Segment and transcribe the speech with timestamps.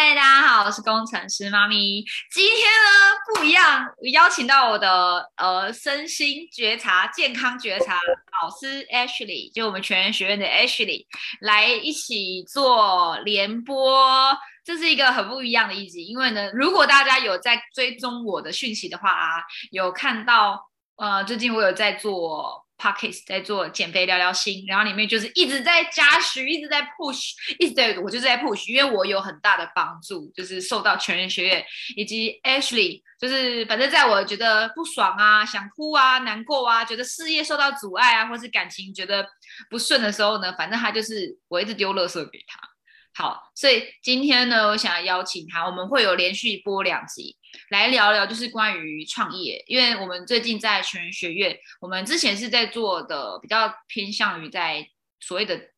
[0.00, 2.04] 嗨，大家好，我是工程师妈咪。
[2.30, 7.98] 今天呢不一样，邀请到我的呃身心觉察、健康觉察
[8.40, 11.04] 老师 Ashley，就我们全员学院的 Ashley，
[11.40, 14.38] 来一起做联播。
[14.64, 19.42] 这是一个很不一样的一集，因为呢，如果大家有在追踪我的讯息的话啊，
[19.72, 22.67] 有看到呃，最近我有在做。
[22.78, 31.64] Pockets 在做减肥聊聊心，然后里面就是一直在加许，一直在 push，一直在我就是在 push，因为我有很大的帮助，就是受到全人学院
[31.96, 39.26] 以及 Ashley，就是反正在我觉得不爽啊、想哭啊、难过啊、觉得事业受到阻碍啊，或是感情觉得
[39.68, 42.60] 不顺的时候呢，反正他就是我一直丢垃圾给他。
[43.14, 47.36] 好，所以今天呢，我想要邀请他，我们会有连续播两集
[47.70, 49.62] 来聊聊，就是关于创业。
[49.66, 54.88] 因为我们最近在全学院，我们之前是在做的比较偏向于在
[55.20, 55.70] 所谓的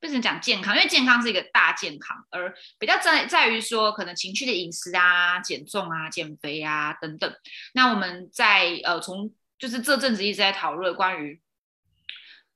[0.00, 7.34] 不能讲健康，因为健康是一个大健康，而比较在在于说可能情绪的饮食啊、减重啊、减肥啊等等。
[7.72, 11.40] 那我们在呃从就是这阵子一直在讨论关于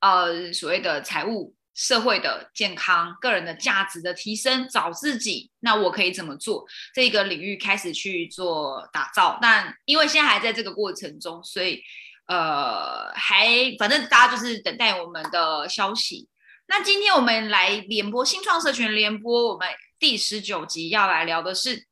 [0.00, 1.54] 呃所谓的财务。
[1.78, 6.66] 社会的健康、个人的价值的提升、找自己，那我可以怎么做？
[6.92, 9.38] 这个领域开始去做打造。
[9.40, 11.80] 但因为现在还在这个过程中，所以
[12.26, 16.28] 呃，还反正大家就是等待我们的消息。
[16.66, 19.68] 那今天我们来联播新创社群联播，我们
[20.00, 21.86] 第十九集要来聊的是，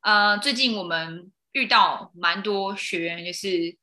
[0.00, 3.76] 呃，最近我们遇到蛮多学员，就是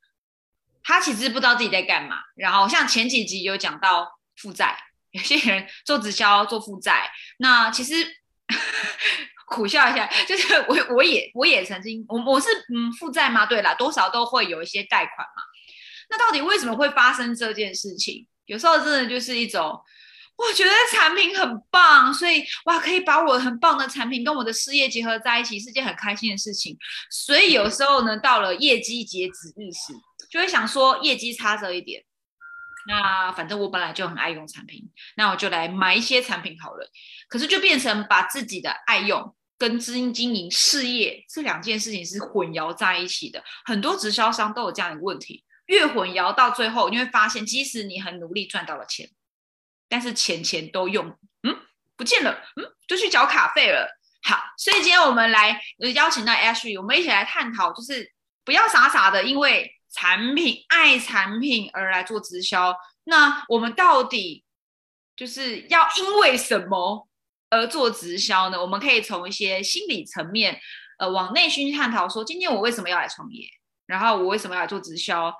[0.82, 2.16] 他其实不知道自己在干嘛。
[2.34, 4.76] 然后像前几集有讲到负债。
[5.16, 7.94] 有些人做直销做负债，那其实
[9.48, 13.46] 苦笑一下，就是我我也我也曾经，我我是嗯负债吗？
[13.46, 15.42] 对啦，多少都会有一些贷款嘛。
[16.10, 18.26] 那到底为什么会发生这件事情？
[18.46, 19.80] 有时候真的就是一种，
[20.36, 26.76] 我觉得产品很棒，所以哇可以把我很棒的产品跟我的事业结合在一起，是件很开心的事情。
[27.10, 29.92] 所以有时候呢，到了业绩截止日时，
[30.30, 32.04] 就会想说业绩差这一点。
[32.88, 36.88] 那反正我本来就很爱用产品，那我就来买一些产品好了。
[37.28, 43.42] 可是就变成把自己的爱用跟资金经营事业这两件事情是混淆在一起的。
[43.64, 49.10] 很多直销商都有这样一个问题，越混淆到最后，你会发现，即使你很努力赚到了钱，
[49.88, 51.06] 但是钱钱都用，
[51.42, 51.56] 嗯，
[51.96, 53.98] 不见了，嗯，就去缴卡费了。
[54.22, 55.60] 好，所以今天我们来
[55.94, 58.12] 邀请到 Ashley，我们一起来探讨，就是
[58.44, 59.72] 不要傻傻的，因为。
[59.96, 64.44] 产品爱产品而来做直销，那我们到底
[65.16, 67.08] 就是要因为什么
[67.48, 68.60] 而做直销呢？
[68.60, 70.60] 我们可以从一些心理层面，
[70.98, 73.48] 呃，往内心探讨，说今天我为什么要来创业，
[73.86, 75.34] 然后我为什么要来做直销？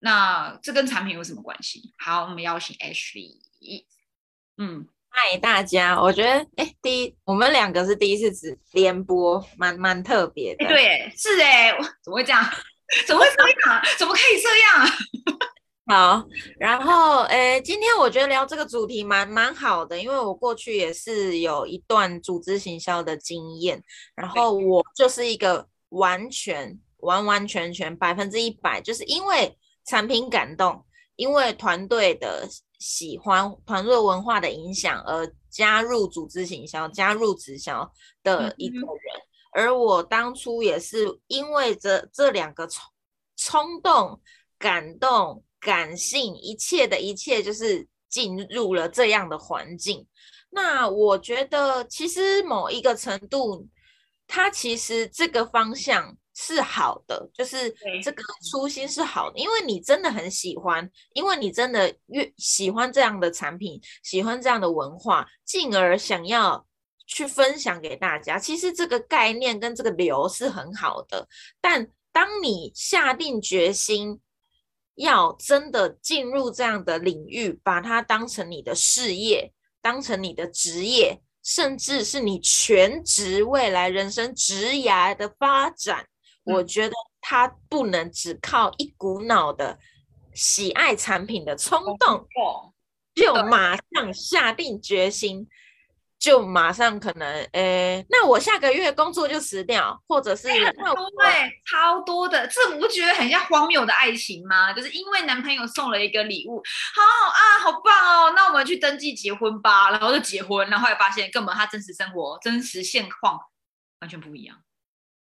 [0.00, 1.92] 那这跟产品有什么关系？
[1.98, 3.38] 好，我们邀请 Ashley。
[4.56, 10.66] 嗯，嗨大家，我觉得哎，第一，我们两个是第一次直联播，蛮蛮特别的。
[10.66, 11.70] 对，是哎，
[12.02, 12.42] 怎么会这样？
[13.06, 13.82] 怎么会这样？
[13.98, 14.86] 怎么可以这样？
[15.90, 16.24] 好，
[16.58, 23.82] 然后诶，今天我觉得聊这个主题蛮蛮好的，因为我过去也是有一段组织行销的经验，
[24.14, 30.84] 然后我就是一个完全完完全全百分之一百，就是因为产品感动，
[31.16, 37.90] 因为团队的喜欢，团队文化的影响而加入组织行销、加入直销
[38.22, 38.86] 的一个人。
[39.52, 42.84] 而我当初也是因为这这两个冲
[43.36, 44.20] 冲动、
[44.58, 50.06] 感动、感性，一切的一切，就是进入了这样的环境。
[50.50, 53.66] 那我觉得，其实某一个程度，
[54.26, 66.64] 它其实这个方向是好的，就是这个初心是好的，因为你真的很喜欢，因为你真的越喜欢这样的产品，喜欢这样的文化，进而想要。
[67.12, 71.26] 去分享给大家，其实这个概念跟这个流是很好的，
[71.60, 74.20] 但当你下定决心
[74.94, 86.06] 要真的进入这样的领域，把它当成你的事业，当成你的职业，甚至是你全职未来人生职涯的发展，
[86.44, 89.76] 我觉得它不能只靠一股脑的
[90.32, 92.24] 喜爱产品的冲动，
[93.16, 95.48] 就马上下定决心。
[96.20, 104.70] 就马上可能，诶，那我下个月工作就辞掉，或者是那对，超多的，这不觉得很像荒谬的爱情吗？
[104.74, 106.62] 就是因为男朋友送了一个礼物，
[106.94, 113.40] 好啊，好棒哦，那我们去登记结婚吧，然后就结婚，然后后来发现根本他真实生活、真实现况
[114.00, 114.62] 完全不一样。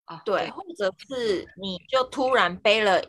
[0.06, 3.04] 啊，对，或者是你就突然背了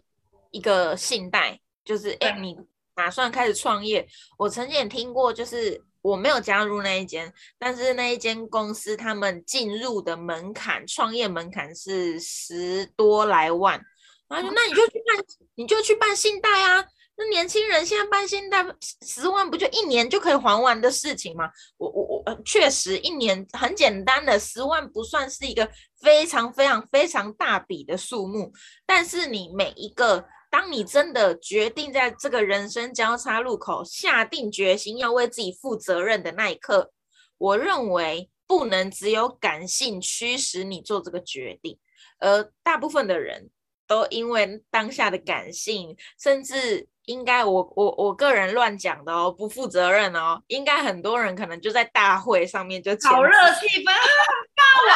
[0.49, 2.57] 一个信贷，就是哎，你
[2.93, 4.05] 打算开始创业，
[4.37, 5.81] 我曾经也听过，就是。
[6.01, 13.81] 我没有加入那一间，但是那一间公司他们进入的门槛，创业门槛是十多来万。
[14.27, 15.25] 然后就那你就去办，
[15.55, 16.83] 你就去办信贷啊。
[17.17, 18.65] 那年轻人现在办信贷
[19.05, 21.51] 十万，不就一年就可以还完的事情吗？
[21.77, 25.69] 我我我确实一年很简单的十万，不算是一个
[26.01, 28.51] 非常非常非常大笔的数目。
[28.85, 36.91] 但是你每一个，当你真的决定在这个人生交叉路口下定决心要为自己负责任的那一刻，
[37.39, 41.79] 我认为不能只有感性驱使你做这个决定，
[42.19, 43.49] 而大部分的人。
[43.87, 50.41] 都因为当下的感性，甚至应该我我我个人乱讲的哦，不负责任哦。
[50.47, 54.05] 应该很多人可能就在大会上面就好热气氛，很
[54.55, 54.95] 棒啊！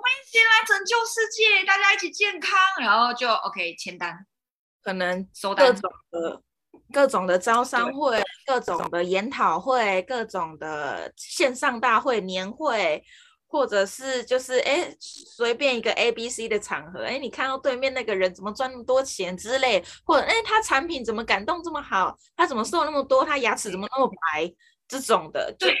[0.00, 4.26] 我们一起来拯救世界，大家一起健康，然后就 OK 签单，
[4.82, 6.42] 可能收各种的
[6.90, 13.04] 各种的招商会、各种的研讨会、各种的线上大会、年会。
[13.52, 24.54] 或者是就是哎，随便一个 A、B、C 的场合，哎，你看到对面那个人怎么赚那么多钱之类，或者哎，他产品怎么感动这么好，他怎么瘦那么多，他牙齿怎么那么白，
[24.86, 25.74] 这种的，对，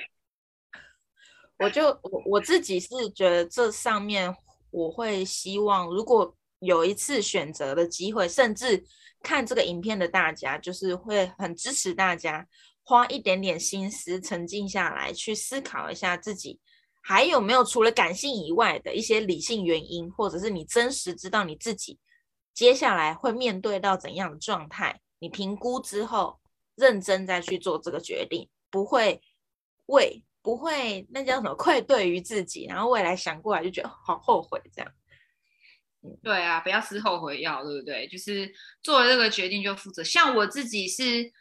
[1.62, 4.34] 我就我我自己是觉得这上面
[4.70, 8.82] 我会希望，如果有一次选择的机会，甚至
[9.22, 12.46] 看这个影片的大家，就是会很支持大家
[12.82, 16.58] 花一点点心思，沉静下来去思考一下自己。
[17.02, 21.98] 还有没有除了感性以外的一些理性原因，或者是你真实知道你自己
[22.54, 25.00] 接下来会面对到怎样的状态？
[25.18, 26.40] 你评估之后，
[26.74, 29.20] 认真再去做这个决定，不会
[29.86, 34.92] 为不会那叫什么愧对于自己，然后未来想过来就觉得好后悔这样。
[36.22, 38.06] 对啊，不要吃后悔药，对不对？
[38.08, 38.52] 就是
[38.82, 40.02] 做了这个决定就负责。
[40.02, 41.32] 像我自己是。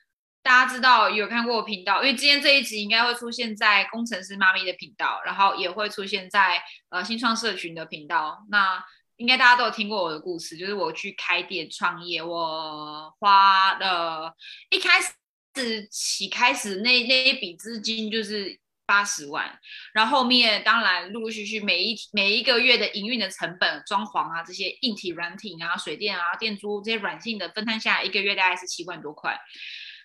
[0.42, 8.45] 大家知道有看过我频道，因为今天这一集应该会出现在工程师妈咪的频道，然后也会出现在呃新创社群的频道。
[8.50, 8.81] 那
[9.18, 14.34] 应该大家都有听过我的故事，就是我去开店创业，我花了
[14.69, 18.57] 一开始起开始那那一笔资金就是
[18.89, 19.59] 八十万，
[19.94, 29.38] 然后后面当然陆陆续续每一每一个月的营运的成本、装潢啊这些硬体、软体啊、水电啊、店租这些软性的分摊下来，一个月大概是七万多块。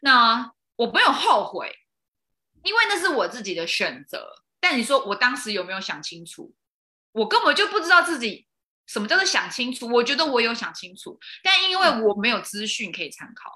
[0.02, 1.74] 那我没有后悔，
[2.62, 4.44] 因为那是我自己的选择。
[4.60, 6.54] 但你说我当时有没有想清楚？
[7.12, 8.46] 我根本就不知道自己
[8.86, 9.88] 什么叫做想清楚。
[9.88, 13.50] 我觉得我有想清楚，但因为我没有资讯可以参考，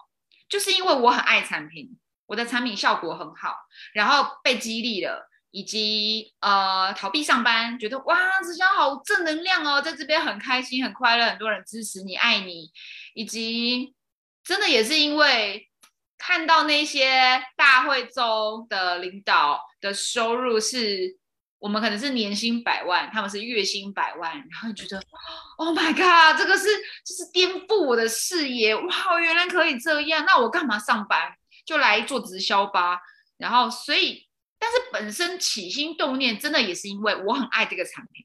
[0.49, 1.99] 就是因为我很爱产品，
[2.29, 3.57] 我的产品效果很好，
[3.93, 12.71] 然后被激励了，以及呃逃避上班，觉得哇，这家好正能量哦，在这边很开心很快乐，很多人支持你爱你，
[13.15, 13.93] 以及
[14.45, 15.65] 真的也是因为。
[16.21, 21.17] 看到那些大会中的领导的收入是，
[21.61, 25.01] 我们可能是年薪百万，他们是月薪百万，然后觉得
[25.59, 26.67] ，Oh my god，这个是
[27.07, 31.33] 就是颠覆我的视野，哇，原来可以这样，那我干嘛上班？
[31.69, 32.99] 就来做直销吧。
[33.37, 34.27] 然后，所以，
[34.59, 38.25] 但是本身起心动念真的也是因为我很爱这个产品，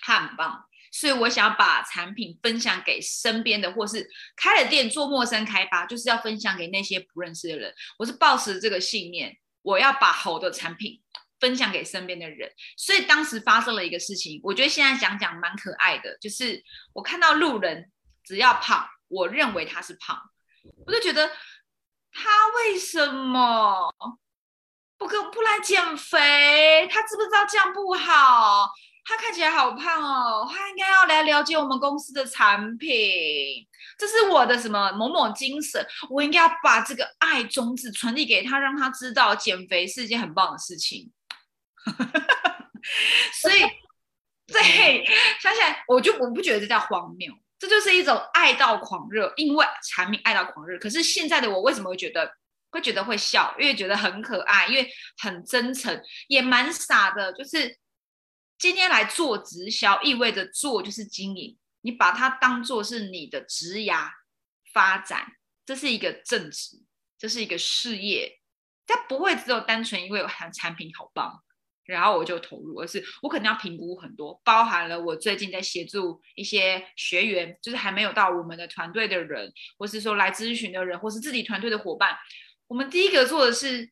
[0.00, 0.64] 它很棒。
[0.90, 7.74] 所以我想要把产品分享给身边的，或是开了店做陌生开发，就是要分享给那些不认识的人。
[7.98, 11.02] 我是抱持这个信念，我要把好的产品
[11.40, 12.50] 分享给身边的人。
[12.76, 16.62] 所以当时发生了一个事情，我觉得现在讲讲蛮可爱的，就是
[16.94, 17.92] 我看到路人
[18.24, 20.16] 只要胖，我认为他是胖，
[20.86, 21.28] 我就觉得
[22.14, 23.92] 他为什么
[24.96, 26.88] 不可不来减肥？
[26.90, 28.70] 他知不知道这样不好？
[29.06, 33.68] 他看起来好胖哦，他应该要来了解我们公司的产品。
[33.98, 41.12] 这是我的什么某某精神，我应该要把这个爱种子传递给他，让他知道减肥是一件很棒的事情。
[43.42, 43.60] 所以，
[44.50, 45.04] 对，
[45.40, 47.30] 想起来我就我不觉得这叫荒谬，
[47.64, 50.78] 这就是一种爱到狂热，因为产品爱到狂热。
[50.78, 52.30] 可是现在的我为什么会觉得
[52.70, 53.54] 会觉得会笑？
[53.58, 57.78] 因为觉得很可爱，因为很真诚，也蛮傻的，就是。
[58.56, 61.58] 今天来做直销，意味着做就是经营。
[61.82, 64.08] 你把它当做是你的职涯
[64.72, 65.26] 发展，
[65.66, 66.80] 这是一个正职，
[67.18, 68.40] 这是一个事业。
[68.86, 71.43] 它不会只有单纯因为产产品好棒，
[71.86, 82.16] 然后我就投入，而是我可能要评估很多，包含了我最近在协助一些学员，就是还没有到我们的团队的人，或是说来咨询的人，或是自己团队的伙伴。
[82.66, 83.90] 我们第一个做的是。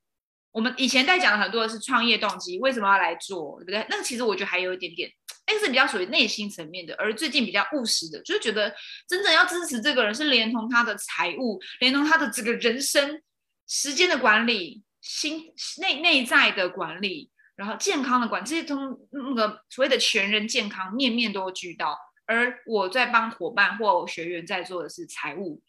[0.55, 3.87] 我们以前在讲的很多的是创业动机，为什么要来做，对不对？
[3.89, 5.11] 那个其实我觉得还有一点点，
[5.47, 8.71] 那个是比较属于内心层面的，而最近比较务实的，就是觉得
[9.09, 13.23] 真正要支持这个人是连同他的财务，连同他的这个人生
[13.67, 15.43] 时间的管理，心
[15.81, 21.99] 内内在的管理，然后健康的管，这些从那个所谓的全人健康，面面都俱到。
[22.27, 25.63] 而我在帮伙伴或学员在做的是财务。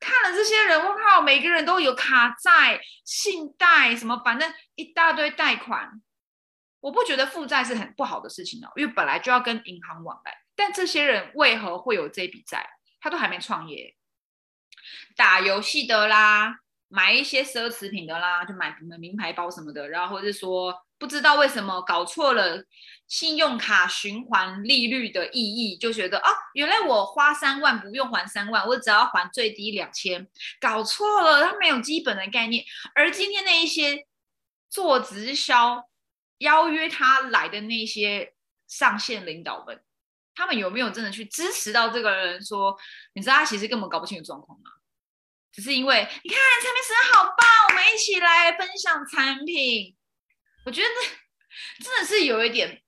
[0.00, 6.02] 看了这些人，我靠，每个人都有卡债、信贷什么，反正一大堆贷款。
[6.80, 10.34] 我不觉得负债是很不好的事情哦，因为本来就要跟银行往来。
[10.56, 12.68] 但这些人为何会有这笔债？
[13.00, 13.94] 他都还没创业，
[15.16, 22.64] 打游戏的啦，买一些奢侈品的啦，就买什么名牌包什么的，然后或者是说不知道为什么搞错了
[23.08, 30.28] 信用卡循环利率的意义，就觉得哦，原来我花三万不用还三万，我只要还最低两千，
[30.60, 32.64] 搞错了，他没有基本的概念。
[32.94, 34.06] 而今天那一些
[34.70, 35.88] 做直销。
[36.38, 38.34] 邀约他来的那些
[38.66, 39.80] 上线领导们，
[40.34, 42.44] 他们有没有真的去支持到这个人？
[42.44, 42.76] 说，
[43.14, 44.64] 你知道他其实根本搞不清楚状况吗？
[45.52, 49.94] 只是因为你看产品实好棒，我们一起来分享产品。
[50.64, 50.88] 我觉得
[51.82, 52.82] 真的是有一点，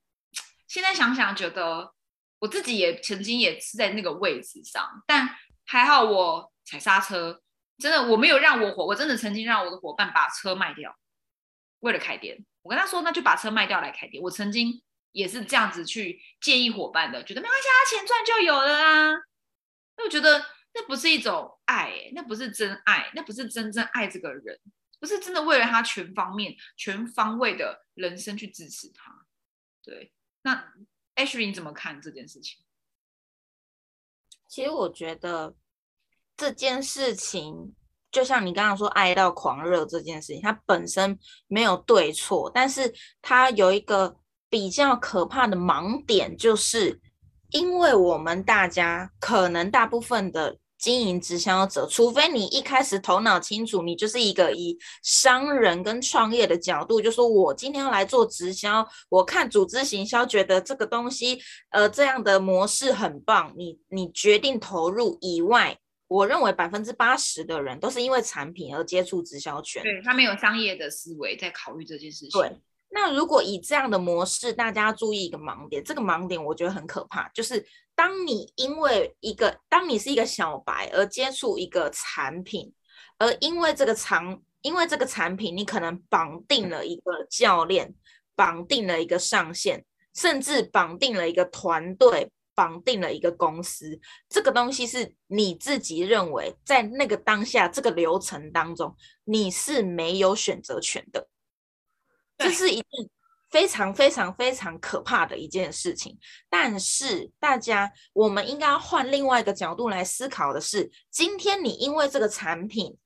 [0.69, 1.93] 现在想想觉得
[2.39, 7.43] 我自己也曾经也是在那个位置上，但还好我踩刹车，
[7.79, 10.97] 真的我没有让我伙，我真的曾经让我的伙伴把车卖掉，
[11.81, 12.45] 为了开店。
[12.63, 14.23] 我跟他说，那就把车卖掉来开店。
[14.23, 19.11] 我曾经也是这样子去建议伙伴的，觉得没关系，他钱赚就有了啊。
[19.97, 24.59] 那我觉得那不是一种爱，那不是真爱，那不是真正爱这个人，
[25.05, 29.13] 不是真的为了他全方面、全方位的人生去支持他。
[29.83, 30.73] 对，那
[31.15, 32.65] Ashley 你怎么看这件事情？
[34.49, 35.55] 其实我觉得
[36.35, 37.75] 这件事情。
[38.11, 41.19] 就像你刚刚说爱到狂热这件事情，它本身
[41.49, 44.17] 没有对错，但是它有一个
[44.49, 46.99] 比较可怕的盲点，就是
[47.51, 65.79] 因为我们大家可能大部分的经营直销者，除非你一开始头脑清楚，你就是一个以商人跟创业的角度，就说我今天要来做直销，我看组织行销，觉得这个东西，呃，这样的模式很棒，你你决定投入以外。
[66.07, 72.31] 我认为百分之八十的人都是因为产品而接触直销圈，对他没有商业的思维在考虑这件事情。
[72.31, 72.53] 对，
[72.91, 82.73] 那如果以这样的模式，大家注意一个盲点，这个盲点我觉得很可怕，就是当你因为一个，当你是一个小白而接触一个产品，
[83.19, 87.95] 而因为这个产，因为这个产品，你可能绑定了一个教练，
[88.35, 89.85] 绑定了一个上线，
[90.15, 92.31] 甚至绑定了一个团队。
[92.57, 93.99] 绑定了一个公司，
[94.29, 101.27] 这个东西是你自己认为在那个当下这个流程当中你是没有选择权的，
[102.39, 103.11] 这是一件
[103.55, 106.19] 非常非常非常可怕的一件事情。
[106.51, 112.97] 但是大家，我们应该换另外一个角度来思考的是，今天你因为这个产品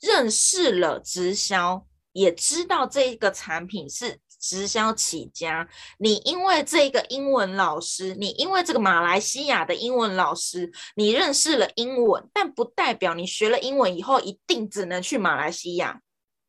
[0.00, 4.20] 认识了直销，也知道这个产品是。
[4.38, 5.66] 直销起家，
[5.98, 16.00] 你因为这个英文老师，你因为这个马来西亚的英文老师，你认识了英文，但不代表你学了英文以后一定只能去马来西亚。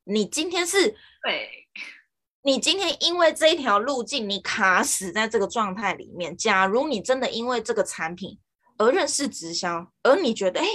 [0.04, 0.90] 你今天是
[1.24, 1.50] 对，
[2.48, 6.38] 你今天因为这一条路径，你卡死在这个状态里面。
[6.38, 8.40] 假如你真的因为这个产品
[8.78, 10.66] 而认识直销，而你觉得，哎，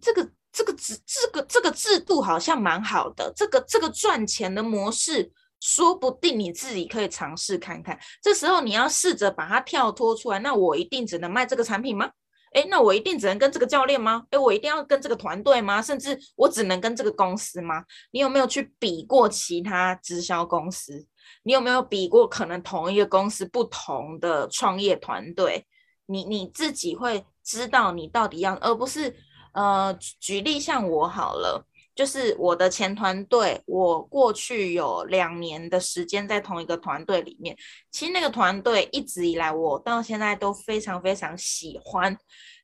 [0.00, 5.32] 这个这个制这个这个制度好像蛮好的，这个这个赚钱的模式。
[5.60, 10.38] 说不定你自己可以尝试看看，这时候你要试着把它跳脱出来。
[10.38, 12.08] 那我一定只能卖这个产品吗？
[12.52, 14.24] 哎，那我一定只能跟这个教练吗？
[14.30, 15.80] 哎，我一定要跟这个团队吗？
[15.82, 17.84] 甚至我只能跟这个公司吗？
[18.10, 21.06] 你有没有去比过其他直销公司？
[21.42, 25.66] 你有没有比过可能同一个公司不同的创业团队？
[26.06, 29.14] 你你自己会知道你到底要，而不是
[29.52, 31.66] 呃，举例像我好了。
[31.98, 37.56] 就是我的前团队，我过去有两年的时间在同一个团队里面。
[37.90, 42.16] 其实那个团队一直以来，我到现在都非常非常喜欢。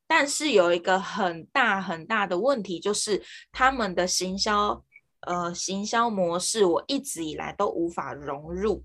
[0.06, 4.80] 但是有一个很大很大的问题，就是他们的行销，
[5.22, 8.84] 呃，行销模式，我一直以来都无法融入，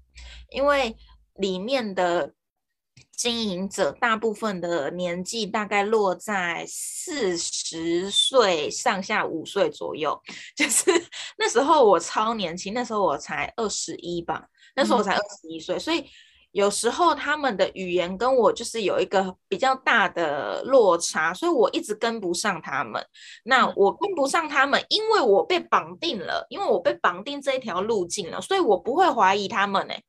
[0.50, 0.98] 因为
[1.36, 2.34] 里面的。
[3.19, 10.17] 经营者大部分的年纪大概落在四十岁上下五岁左右，
[10.55, 10.89] 就是
[11.38, 16.05] 那时候我超年轻，那时候我才二十一吧，那时候我才二十一岁，所以
[16.51, 23.05] 有时候他们的语言跟我就是有一个比较大的落差，所以我一直跟不上他们。
[23.43, 30.01] 那我跟不上他们，因为我被绑定了，因为我被绑定这一条路径了，所以我不会怀疑他们哎。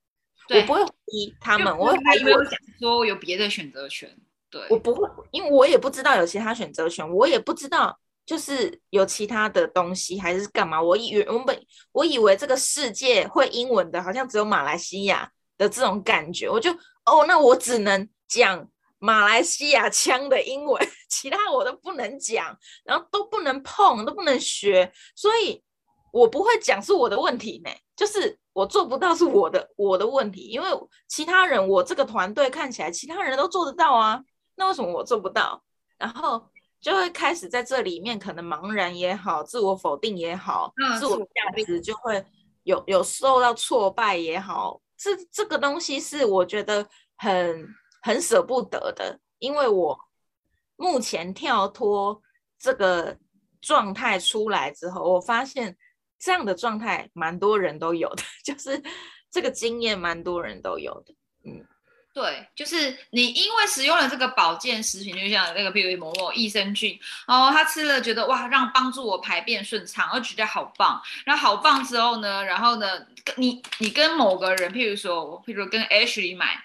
[0.52, 2.44] 我不会怀疑他们，我会怀疑我
[2.78, 4.16] 说有别的选择权。
[4.50, 10.82] 对我不会，因为我也不知道有其他选择权，我也不知道，就是有其他的东西还是干嘛？
[10.82, 11.56] 我以为我本
[11.92, 16.72] 我以为这个世界会英文的，好像只有马来西亚的这种感觉，我就
[17.04, 25.62] 哦，那我只能讲马来西亚腔的英文， 其他我都不能讲，然后都不能碰，都不能学，所以
[26.12, 27.70] 我不会讲是我的问题呢，
[28.00, 30.66] 就是我做不到是我的我的问题，因为
[31.06, 35.62] 其他人我这个团队看起来其他人都做得到啊，那为什么我做不到？
[35.98, 36.42] 然后。
[36.80, 42.24] 就会开始在这里面，可能茫然也好，自我否定也好，自我价值就会
[42.62, 46.88] 有有受到挫败也好，这这个东西是我觉得
[47.18, 47.68] 很
[48.00, 49.94] 很舍不得的，因为我
[50.76, 52.18] 目前跳脱
[52.58, 53.14] 这个
[53.60, 55.76] 状态出来之后，我发现
[56.20, 58.80] 这样的状态蛮多人都有的， 就是
[59.30, 61.64] 这个经验蛮多人都有的，嗯。
[62.12, 66.98] 对，就是你因为使用了这个保健食品，就像那个比如某某益生菌，
[67.28, 71.00] 哦，他吃了觉得哇，让帮助我排便顺畅，我觉得好棒。
[71.24, 76.60] 然后好棒之后呢，然后呢，你你跟某个人，譬如说，譬如跟 Ashley 买。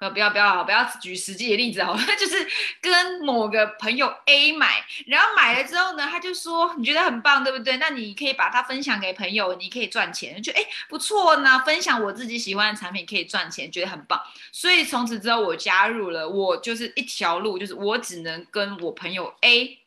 [0.00, 2.48] 呃，不要不要，不要举实际的例子好了， 就是
[2.80, 7.76] 跟某个朋友 A 买，然后买了之后呢，他就说你觉得很棒，对不对？
[7.76, 14.18] 那你可以把它分享给朋友，你可以赚钱，就哎不错呢，分享我自己喜欢的产品可以赚钱，觉得很棒。
[14.50, 19.80] 所以从此之后，我加入了，我就是一条路，就是我只能跟我朋友 A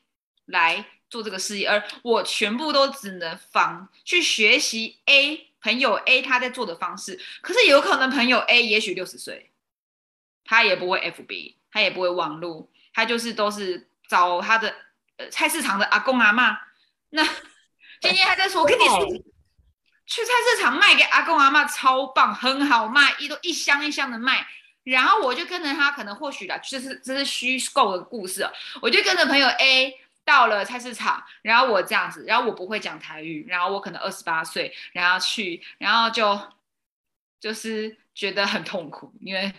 [0.45, 7.19] 来做这个事业，而我全部都只能仿去学习 A 朋友 A 他在做的方式。
[7.41, 9.49] 可是有可能朋友 A 也许六十岁。
[10.45, 14.75] 他也不会 FB，他也不会网络，他就是都是找他的
[15.17, 16.59] 呃菜市场的阿公阿妈。
[17.09, 17.23] 那
[18.01, 18.99] 今天他在说，我跟你说，
[20.05, 24.45] 去菜市场卖给阿公阿妈超棒，很好卖，一都一箱一箱的卖。
[24.83, 28.45] 然后我就跟着他，可能或许啦，就是这是虚构的故事。
[28.81, 36.37] 我就跟着朋友 A 到了菜市场，然后我这样子，然后我不会讲台语，然后我可能二十八岁，然后去，然后就
[37.39, 39.53] 就是觉得很痛苦，因为。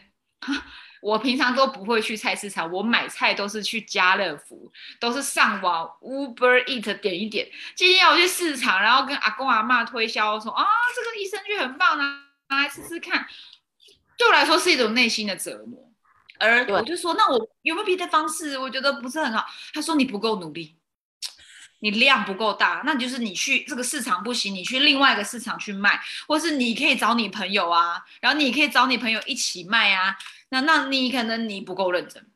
[1.03, 7.47] 我平常都不会去菜市场，我买菜都是去家乐福，都是上网 Uber Eat 点一点。
[7.75, 13.27] 今天我去市场，然后跟阿公阿妈推销说啊，这个益生菌很棒啊，拿来试试看。
[14.17, 15.91] 对我来说是一种内心的折磨。
[16.39, 18.57] 而我就说，那我有没有别的方式？
[18.59, 19.45] 我觉得不是很好。
[19.73, 20.77] 他说你不够努力。
[21.81, 30.17] 你量不够大，那就是你去这个市场不行，你去另外一个市场去卖，或是你可以找你朋友啊，然后你可以找你朋友一起卖啊。
[30.49, 32.27] 那那你可能你不够认真，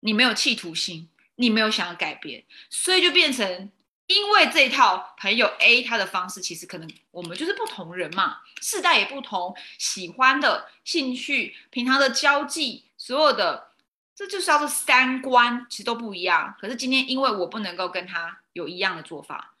[0.00, 3.70] 你没有企图心，你没有想要改变，所以就变成
[4.06, 13.73] 因为这套朋友 A 他的方式，其实可能我们就是不同人嘛，世代也不同，喜欢的兴趣、平常的交际，所有的。
[14.14, 16.54] 这就是叫做三观，其实都不一样。
[16.60, 19.56] 可是今天因为我不能够跟他有一样的做法，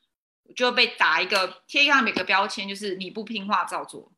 [0.54, 4.12] 就被打一个贴上每个标签，就是你不听话照做，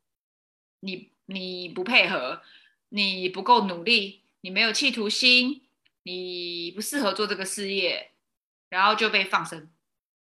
[0.81, 2.41] 你你不配合，
[2.89, 5.63] 你不够努力，你没有企图心，
[6.03, 8.11] 你不适合做这个事业，
[8.69, 9.69] 然后就被放生。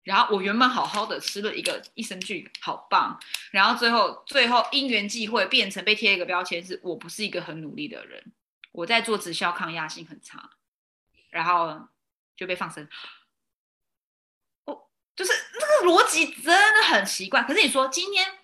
[0.05, 3.19] 然后我原本好好的吃了一个益生菌，好棒。
[3.51, 8.23] 然后最后最后因缘际会变成被贴一个标签，是我不是一个很努力的人。
[8.75, 10.51] 我在做直销，抗压性很差，
[11.31, 11.89] 然后
[12.37, 12.89] 就被放生。
[14.65, 17.45] 哦，就是那个逻辑真的很奇怪。
[17.45, 18.41] 可是你说今天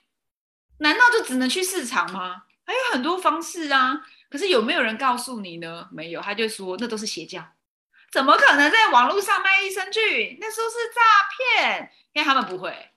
[0.79, 2.45] 难道就只能去市场吗？
[2.65, 4.07] 还有很多方式啊。
[4.29, 5.89] 可是有没有人告诉你呢？
[5.91, 7.45] 没有，他就说那都是邪教，
[8.13, 10.39] 怎么可能在网络上卖益生菌？
[10.41, 12.93] 那时候是诈骗，因为他们不会。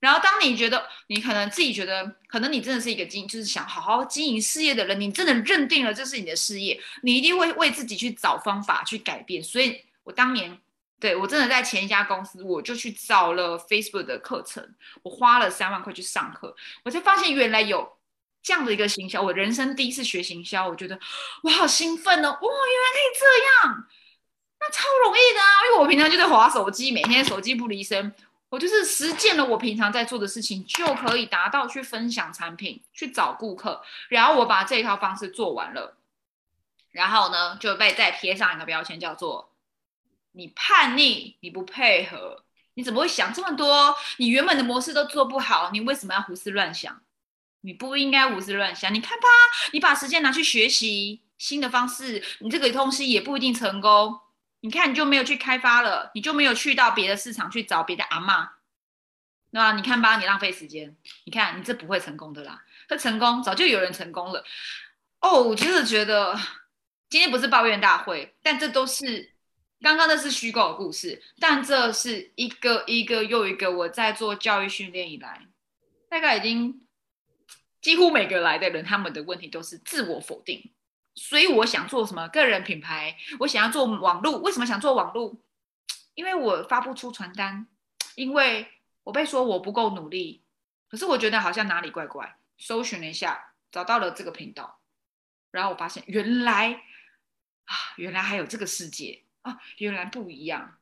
[0.00, 9.42] 然后，当你觉得你可能自己觉得，可能你真的是一个经，就是想好好经营事业的人，你真的认定了这是你的事业，你一定会为自己去找方法去改变。
[9.42, 10.56] 所以我当年，
[11.00, 17.98] 对我真的在前一家公司，我就去找了 Facebook 的课程，我花了三万块去上课，我才发现原来有
[18.40, 19.20] 这样的一个行销。
[19.20, 20.96] 我人生第一次学行销，我觉得
[21.42, 22.28] 我好兴奋哦！
[22.28, 23.88] 哇，原来可以这样，
[24.60, 25.66] 那超容易的啊！
[25.66, 28.14] 因为我平常就在划手机，每天手机不离身。
[28.50, 35.98] 我就是实践了我平常在做的事情，就可以达到去分享产品、去找顾客，然后我把这一套方式做完了，
[36.90, 39.52] 然后呢就被再贴上一个标签，叫做
[40.32, 43.94] 你叛逆、你不配合、你怎么会想这么多？
[44.16, 47.02] 你原本的模式都做不好，你为什么要胡思乱想？
[47.60, 48.94] 你不应该胡思乱想。
[48.94, 49.26] 你看吧，
[49.72, 54.20] 你把时间拿去学习新的方式，你这个东西也不一定成功。
[54.60, 58.44] 你看，你就没有去开发了，你就没有去到别的市场去找别的阿妈，
[59.52, 59.72] 对吧？
[59.72, 60.96] 你看吧，你浪费时间。
[61.24, 62.64] 你看，你这不会成功的啦。
[62.88, 64.44] 会成功，早就有人成功了。
[65.20, 66.34] 哦，我真的觉得
[67.08, 69.32] 今天不是抱怨大会，但这都是
[69.80, 75.46] 刚刚那是虚构的故事，但这是一个一个又一个我在做教育训练以来，
[76.08, 76.84] 大概已经
[77.80, 80.72] 几乎每个来的人，他们的问题都是自我否定。
[81.18, 84.38] 所以我想做什么个人品牌，我想要做网络。
[84.38, 85.36] 为什么想做网络？
[86.14, 87.66] 因为我发不出传单，
[88.14, 88.68] 因为
[89.02, 90.42] 我被说我不够努力。
[90.88, 94.80] 可是我觉得好像哪里怪怪，搜寻了一下，找到了这个频道，
[95.50, 96.72] 然后我发现原来
[97.64, 100.78] 啊，原来还有这个世界啊，原来不一样，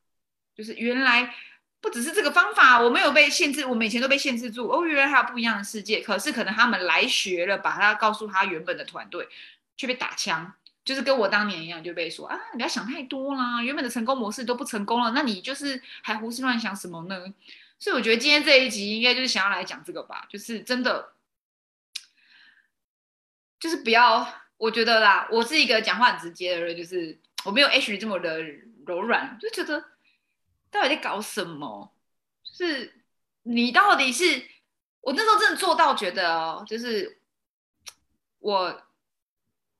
[0.54, 1.34] 就是原来
[1.80, 4.68] 不只是这个方法，我没有被限制，我们以前都被限制住。
[4.68, 6.00] 哦，原来还有不一样的世界。
[6.00, 9.28] 可是可能他们来学了，把他告诉他原本的团队。
[9.76, 17.34] 却被打枪，就是跟我当年一样，就被说啊，你不要想太多啦，原本的成功模式都不成功了，那你就是还胡思乱想什么呢？
[17.78, 21.12] 所以我觉得今天这一集应该就是想要来讲这个吧，就是真的，
[23.60, 28.40] 就是不要，我觉得啦，我是一个讲话很直接的人，就是我没有 H 这么的
[28.86, 29.84] 柔软，就觉得
[30.70, 31.92] 到底在搞什么？
[32.42, 33.02] 就是
[33.42, 34.46] 你到底是，
[35.02, 37.20] 我那时候真的做到觉得哦，就是
[38.38, 38.85] 我。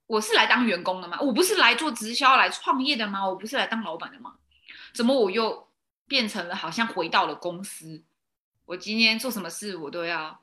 [0.07, 1.19] 我是来当员工的吗？
[1.21, 3.27] 我不是来做直销、来创业的吗？
[3.27, 4.35] 我不是来当老板的吗？
[4.92, 5.69] 怎么我又
[6.07, 8.03] 变成了好像回到了公司？
[8.64, 10.40] 我今天做什么事我都要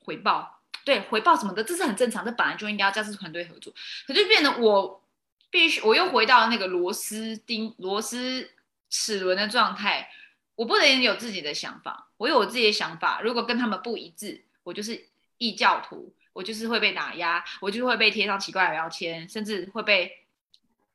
[0.00, 3.72] 回报，对回报什么的，这是很正常，这本来就应该要加是团队合作。
[4.06, 5.02] 可就变得我
[5.50, 8.50] 必须，我又回到那个螺丝钉、螺丝
[8.90, 10.10] 齿轮的状态。
[10.56, 16.14] 我不能有自己的想法，我有我自己的想法，如果跟他们不一致，我就是异教徒。
[16.34, 20.26] 我就是会被打压，我就是会被贴上奇怪的标签，甚至会被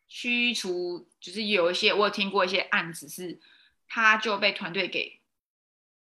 [0.08, 1.08] 驱除。
[1.20, 3.40] 就是有一些我有听过一些案子，是
[3.88, 5.20] 他就被团队给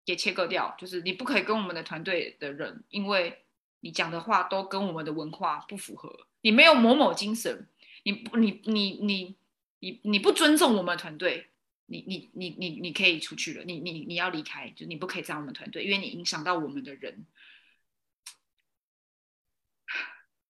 [0.05, 3.43] 给切割掉，就是你不可以跟我们的团队的人，因为
[3.81, 7.67] 你讲的话都跟我们的文化不符合，你没有某某精神，
[8.03, 9.35] 你你你你
[9.79, 11.49] 你你不尊重我们团队，
[11.87, 17.25] 你你你你你可以出去了，你你你要离开，就你不可以在我们团队，因为你影响到我们的人。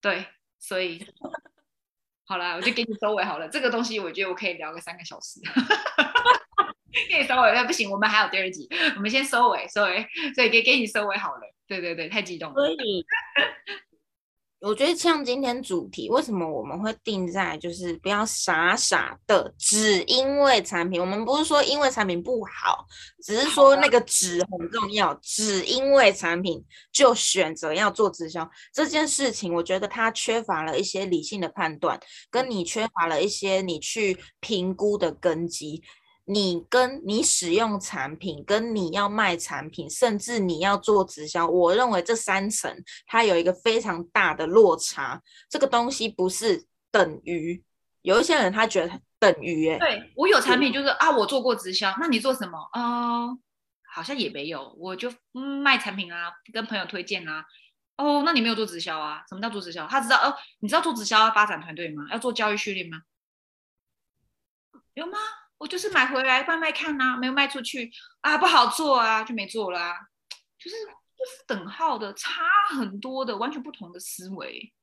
[0.06, 0.24] 对，
[0.60, 1.04] 所以
[2.28, 3.50] 好啦，我就给你收尾好了。
[3.50, 5.40] 这个东西我觉得我可以聊个三个小时，
[7.10, 7.52] 给你收尾。
[7.56, 10.08] 那不行，我们还有第二集，我们先收尾，收尾。
[10.36, 11.42] 所以给给你收尾好了。
[11.66, 12.54] 对对对，太激动了。
[12.54, 13.04] 所以。
[14.66, 21.00] 我觉得像今天主题，为什么我们会定在就是不要傻傻的只因为产品？
[21.00, 22.84] 我们不是说因为产品不好，
[23.24, 32.00] 只是说那个只很重要，只因为产品就选择要做直销这件事情，我觉得它缺乏了一些理性的判断，
[32.32, 35.84] 跟你缺乏了一些你去评估的根基。
[36.26, 45.22] 你跟你使用产品，跟你要卖产品，甚至你要做直销，我认为这三层它有一个非常大的落差。
[45.50, 47.64] 这个东西不是等于，
[48.02, 49.70] 有一些人他觉得等于。
[49.70, 52.58] 哎，对我有产品就是啊，我做过直销，那你做什么？
[52.74, 53.38] 哦，
[53.94, 55.14] 好像也没有，我就
[55.64, 57.46] 卖产品啊，跟朋友推荐啊。
[57.98, 59.24] 哦，那你没有做直销啊？
[59.30, 59.88] 什么叫做直销？
[59.88, 62.08] 他知道哦，你知道做直销要发展团队吗？
[62.12, 63.04] 要做教育训练吗？
[64.96, 65.18] 有吗？
[65.58, 67.90] 我就是买回来卖卖看呐，没有卖出去
[68.22, 69.96] 啊，不好做啊，就没做啦。
[70.60, 72.44] 就是就是等号的，差
[72.78, 74.74] 很多的，完全不同的思维。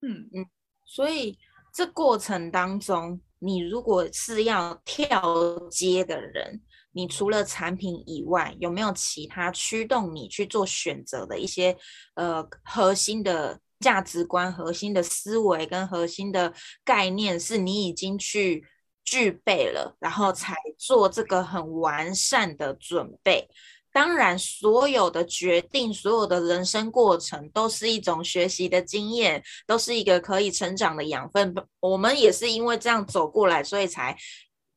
[0.00, 0.46] 嗯嗯，
[0.86, 1.38] 所以
[1.74, 11.76] 这过程当中，你如果是要跳接的人，你除了产品以外，有没有其他驱动你去做选择的一些
[12.14, 18.64] 呃核心的价值观、核心的思维跟核心的概念，是你已经去。
[19.04, 23.48] 具备了，然后才做这个很完善的准备。
[23.94, 31.54] 当然，所有的决定，所有的人生过程，都是一种学习的经验，都是一个可以成长的养分。
[31.78, 34.16] 我们也是因为这样走过来，所以才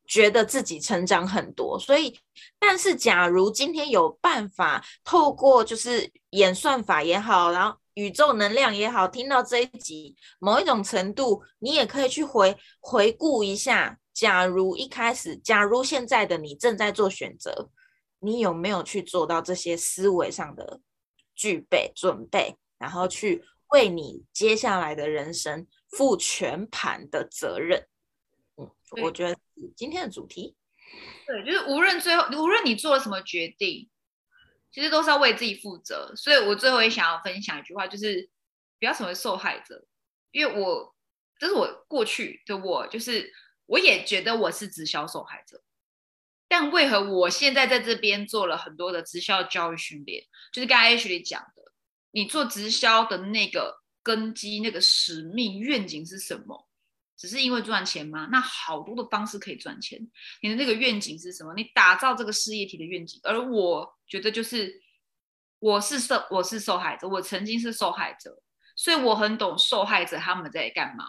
[0.05, 1.79] 觉得自己成长很多。
[1.79, 2.19] 所以，
[2.59, 13.97] 但是假如今天有办法透过就是演算法也好，然后宇宙能量也好，听到这一集，某一种程度，你也可以去回回顾一下。
[14.15, 17.69] 假如一开始，假如现在的你正在做选择，
[18.19, 20.79] 你有没有去做到这些思维上的
[21.35, 27.89] 具备准备，然后去为你接下来的人生负全盘的责任？
[28.55, 28.71] 嗯，
[29.03, 29.37] 我觉得
[29.75, 30.55] 今天的主题，
[31.27, 33.89] 对，就是无论最后无论你做了什么决定，
[34.71, 36.13] 其实都是要为自己负责。
[36.15, 38.29] 所以我最后也想要分享一句话，就是
[38.79, 39.85] 不要成为受害者，
[40.31, 40.95] 因为我
[41.37, 43.29] 这是我过去的我，就是。
[43.65, 45.61] 我也觉得我是直销受害者，
[46.47, 50.23] 但为何我现在在这边做了很多的直销教育训练？
[50.53, 51.63] 就是刚才 H 里讲的，
[52.11, 56.67] 你做直销的那个根基、那个使命、愿景是什么？
[57.17, 58.27] 只是因为赚钱吗？
[58.29, 59.99] 那好多的方式可以赚钱。
[60.41, 61.53] 你的那个愿景是什么？
[61.55, 63.19] 你打造这个事业体的愿景。
[63.23, 64.81] 而我觉得就是，
[65.59, 68.37] 我是受我是受害者，我曾经是受害者，
[68.75, 71.05] 所以我很懂受害者他们在干嘛。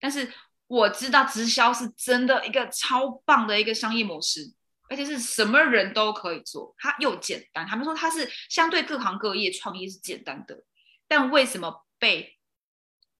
[0.00, 0.32] 但是
[0.66, 4.52] 我知道直销是真的一个超棒的一个商业模式，
[4.88, 7.66] 而且是什么人都可以做，它又简单。
[7.66, 10.62] 他们说它是相对各行各业创业是简单的，
[11.06, 12.38] 但为什么被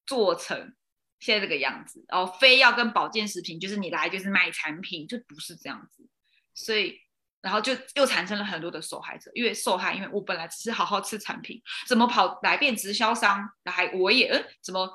[0.07, 0.75] 做成？
[1.21, 6.07] 现在这个样子，然后非要跟保健食品，就是你来就是卖产品，就不是这样子，
[6.53, 7.01] 所以
[7.41, 14.87] 然后就又产生了很多的受害者，因为受害，因为我本来只是好好吃产品，怎么跑来变直销商，还我也呃，怎么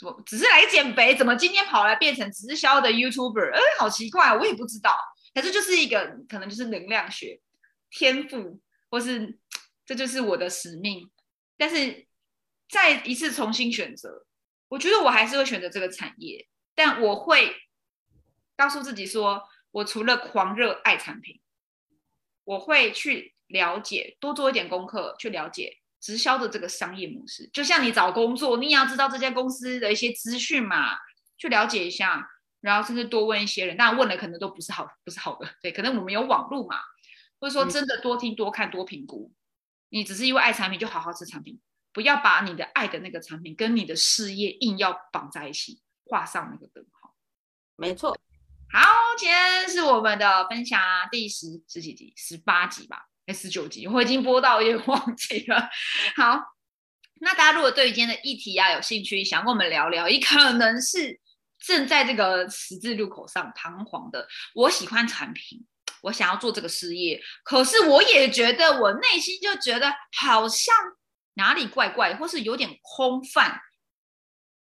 [0.00, 4.98] 怎么只是来减肥，怎么今天跑来变成直销的 YouTuber，嗯，好奇怪，我也不知道，
[5.34, 7.38] 可是就是一个可能就是能量学
[7.90, 8.58] 天赋，
[8.88, 9.38] 或是
[9.84, 11.10] 这就是我的使命，
[11.58, 12.06] 但是
[12.66, 14.24] 再一次重新选择。
[14.68, 17.54] 我觉得我还是会选择这个产业，但我会
[18.56, 21.42] 告诉自己说，我除了狂热爱产品，
[22.44, 27.48] 我会去了解，多做一点功课，去了解直销的这个商业模式。
[27.52, 30.96] 就像你找工作，你也要知道这家公司的一些资讯嘛，
[31.36, 32.26] 去了解一下，
[32.60, 33.76] 然后甚至多问一些人。
[33.76, 36.76] 但问了可能都不是好，不是好的，对，可能我们有网络嘛，
[37.38, 39.32] 或者说真的多听、多看、多评估。
[39.90, 41.60] 你只是因为爱产品，就好好吃产品。
[41.92, 47.16] 不要把你的爱的那个产品跟你的事业硬要绑在一起，画上那个等号。
[47.74, 48.16] 没错。
[48.72, 48.80] 好，
[49.18, 55.68] 今天是我们的分享第十十几集，十八集吧，还十九集，我已经播到也忘记了。
[56.16, 56.40] 好，
[57.20, 61.20] 那大家如果对于今天的议题啊有兴趣，想跟我们聊聊，也可能是
[61.58, 64.26] 正在这个十字路口上彷徨的。
[64.54, 65.66] 我喜欢产品，
[66.02, 70.74] 我想要做这个事业，可是我也觉得我内心就觉得好像。
[71.34, 73.58] 哪里怪怪，或是有点空泛？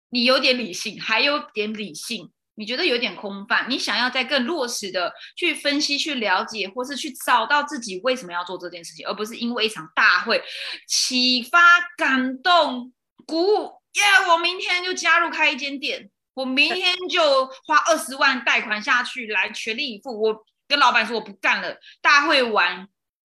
[0.09, 3.67] 你有点理性，还有点理性，你觉得有点空泛？
[3.69, 10.43] 你想要再更落实的去分析、去了解，或是去找到自己为什么要做这件事情，而不是因为一场大会
[10.89, 11.59] 启发、
[11.97, 12.93] 感动、
[13.27, 13.83] 鼓舞。
[13.95, 14.03] 耶！
[14.31, 20.21] 我明天就加入开一间店，我明天就花二十万贷款下去，来全力以赴。
[20.21, 22.89] 我跟老板说我不干了，大会完。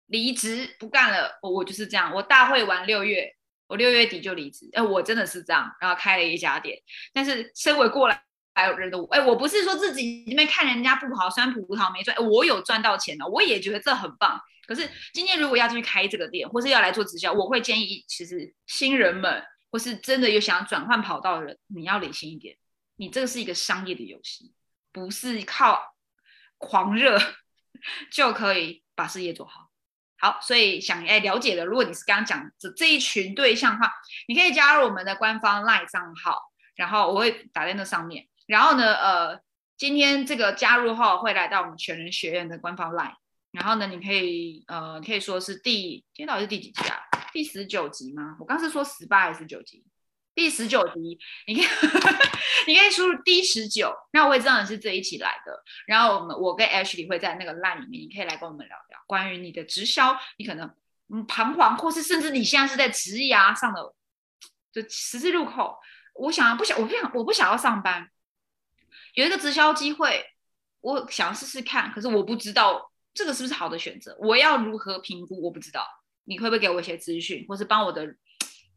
[0.06, 2.12] 离职不干了，我我就是这样。
[2.14, 3.34] 我大会完六月，
[3.66, 4.68] 我六月底就离职。
[4.74, 6.76] 哎，我真的是这样，然后开了一家店。
[7.14, 8.22] 但是身为过来
[8.54, 14.40] 还有人的我，哎，我不是说自己那边看人家不好，酸葡萄没赚，我有赚到钱了，我也觉得这很棒。
[14.66, 22.56] 可是今天如果要去开这个店，或是要来做直销，我会建议，其实新人们或是真的有想转换跑道的人，你要理性一点。
[22.96, 24.52] 你这个是一个商业的游戏，
[24.92, 25.96] 不是靠
[26.58, 27.18] 狂热
[28.12, 29.70] 就可以把事业做好。
[30.18, 33.92] 好，所以想哎了解的，如果你是刚刚讲这这一群对象的话，
[34.28, 36.40] 你可以加入我们的官方 LINE 账号，
[36.76, 38.28] 然后我会打在那上面。
[38.46, 39.40] 然后呢，呃，
[39.76, 43.14] 今天这个加入后会来到我们全人学院的官方 LINE，
[43.52, 46.98] 然后呢，你可以呃可以说是第今天到底是第几集啊？
[47.32, 48.36] 第十九集吗？
[48.38, 49.84] 我刚是说十八还是九集？
[50.34, 51.64] 第十九集，你可以
[52.66, 55.62] 你可以输入第十九，那我也知道你是这一起来的。
[55.86, 60.66] 然后我们我跟 Ashley 会在那个 line 里面，你可以来跟我们聊聊关于你的直销，你可能
[61.12, 63.94] 嗯彷徨，或是甚至你现在是在职涯上的
[64.72, 65.76] 就十字路口。
[66.14, 68.08] 我想要不想我不想我不想要上班，
[69.14, 70.24] 有一个直销机会，
[70.80, 75.42] 我想试试看，可是我不知道这个是不是好的选择，我要如何评估？
[75.42, 75.86] 我不知道，
[76.24, 78.14] 你会不会给我一些资讯，或是帮我的？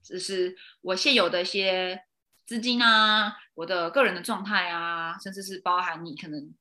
[0.04, 2.00] 只是我现有的一些
[2.46, 6.54] 资金啊，我的个人的状态啊，甚至是包含你可能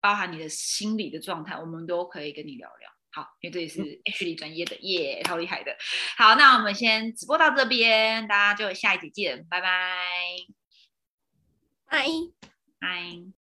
[0.00, 2.90] 包含你的心理的状态，我们都可以跟你聊聊。
[3.10, 5.76] 好，因为这也是 H 理专业的，耶，超厉害的。
[6.16, 9.98] 好，那我们先直播到这边，大家就下一集见，拜拜，
[11.84, 12.06] 拜
[12.82, 13.41] 拜。